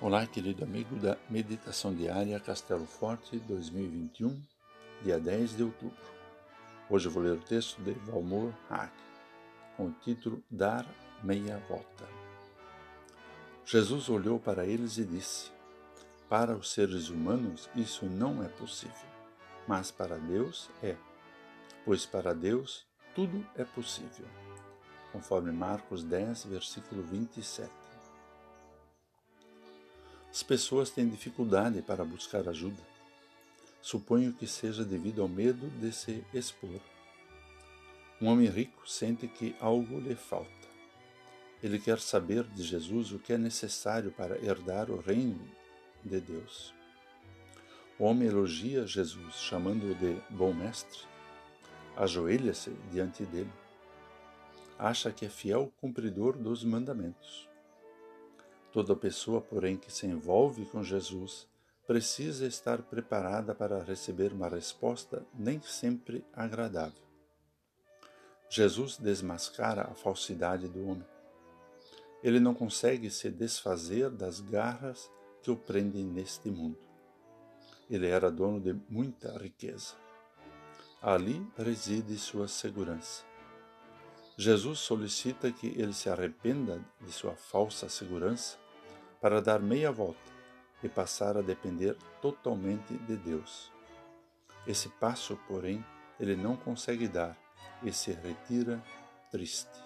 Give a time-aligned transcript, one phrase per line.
[0.00, 4.40] Olá, querido amigo da Meditação Diária Castelo Forte 2021,
[5.02, 5.98] dia 10 de outubro.
[6.88, 8.92] Hoje eu vou ler o texto de Valmor Hack,
[9.76, 10.86] com o título Dar
[11.20, 12.06] Meia Volta.
[13.64, 15.50] Jesus olhou para eles e disse:
[16.28, 18.94] Para os seres humanos isso não é possível,
[19.66, 20.94] mas para Deus é,
[21.84, 22.86] pois para Deus
[23.16, 24.28] tudo é possível.
[25.10, 27.77] Conforme Marcos 10, versículo 27.
[30.30, 32.82] As pessoas têm dificuldade para buscar ajuda.
[33.80, 36.80] Suponho que seja devido ao medo de se expor.
[38.20, 40.68] Um homem rico sente que algo lhe falta.
[41.62, 45.48] Ele quer saber de Jesus o que é necessário para herdar o reino
[46.04, 46.74] de Deus.
[47.98, 51.00] O homem elogia Jesus, chamando-o de bom mestre.
[51.96, 53.52] Ajoelha-se diante dele.
[54.78, 57.47] Acha que é fiel cumpridor dos mandamentos.
[58.72, 61.46] Toda pessoa, porém, que se envolve com Jesus
[61.86, 67.02] precisa estar preparada para receber uma resposta nem sempre agradável.
[68.50, 71.06] Jesus desmascara a falsidade do homem.
[72.22, 75.10] Ele não consegue se desfazer das garras
[75.42, 76.78] que o prendem neste mundo.
[77.88, 79.94] Ele era dono de muita riqueza.
[81.00, 83.27] Ali reside sua segurança.
[84.40, 88.56] Jesus solicita que ele se arrependa de sua falsa segurança
[89.20, 90.30] para dar meia volta
[90.80, 93.72] e passar a depender totalmente de Deus.
[94.64, 95.84] Esse passo, porém,
[96.20, 97.36] ele não consegue dar
[97.82, 98.80] e se retira
[99.28, 99.76] triste.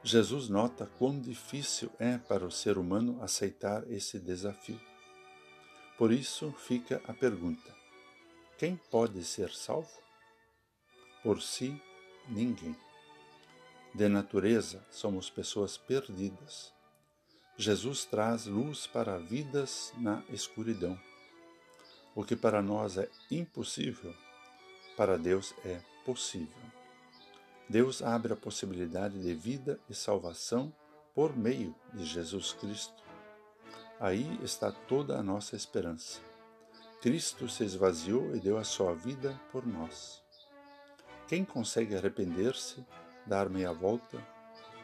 [0.00, 4.80] Jesus nota quão difícil é para o ser humano aceitar esse desafio.
[5.98, 7.74] Por isso fica a pergunta:
[8.56, 9.90] quem pode ser salvo?
[11.20, 11.82] Por si
[12.28, 12.76] ninguém.
[13.94, 16.72] De natureza, somos pessoas perdidas.
[17.56, 20.98] Jesus traz luz para vidas na escuridão.
[22.14, 24.14] O que para nós é impossível,
[24.96, 26.62] para Deus é possível.
[27.68, 30.74] Deus abre a possibilidade de vida e salvação
[31.14, 33.02] por meio de Jesus Cristo.
[34.00, 36.20] Aí está toda a nossa esperança.
[37.00, 40.23] Cristo se esvaziou e deu a sua vida por nós.
[41.26, 42.84] Quem consegue arrepender-se,
[43.26, 44.22] dar meia volta,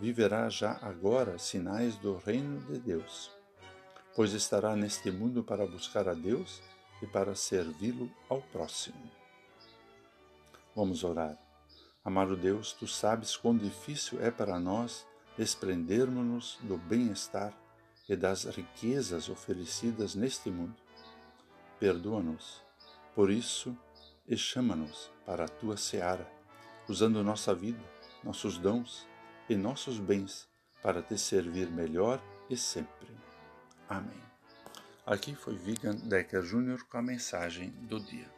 [0.00, 3.30] viverá já agora sinais do reino de Deus,
[4.16, 6.60] pois estará neste mundo para buscar a Deus
[7.00, 9.10] e para servi-lo ao próximo.
[10.74, 11.38] Vamos orar.
[12.04, 15.06] Amado Deus, tu sabes quão difícil é para nós
[15.38, 17.52] desprendermos-nos do bem-estar
[18.08, 20.76] e das riquezas oferecidas neste mundo.
[21.78, 22.62] Perdoa-nos.
[23.14, 23.76] Por isso,
[24.26, 26.30] e chama-nos para a tua seara,
[26.88, 27.82] usando nossa vida,
[28.22, 29.06] nossos dons
[29.48, 30.48] e nossos bens
[30.82, 33.08] para te servir melhor e sempre.
[33.88, 34.22] Amém.
[35.06, 36.84] Aqui foi Vigan Decker Jr.
[36.88, 38.30] com a mensagem do dia.